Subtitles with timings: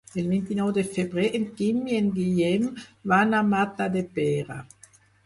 [0.19, 2.65] El vint-i-nou de febrer en Quim i en Guillem
[3.13, 4.57] van a Matadepera.